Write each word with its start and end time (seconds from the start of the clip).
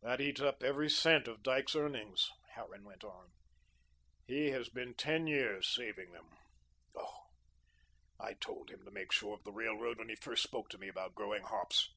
"That 0.00 0.22
eats 0.22 0.40
up 0.40 0.62
every 0.62 0.88
cent 0.88 1.28
of 1.28 1.42
Dyke's 1.42 1.76
earnings," 1.76 2.30
Harran 2.54 2.82
went 2.82 3.04
on. 3.04 3.28
"He 4.26 4.52
has 4.52 4.70
been 4.70 4.94
ten 4.94 5.26
years 5.26 5.68
saving 5.68 6.12
them. 6.12 6.30
Oh, 6.94 7.26
I 8.18 8.32
told 8.32 8.70
him 8.70 8.82
to 8.86 8.90
make 8.90 9.12
sure 9.12 9.34
of 9.34 9.44
the 9.44 9.52
Railroad 9.52 9.98
when 9.98 10.08
he 10.08 10.16
first 10.16 10.44
spoke 10.44 10.70
to 10.70 10.78
me 10.78 10.88
about 10.88 11.14
growing 11.14 11.42
hops." 11.42 11.90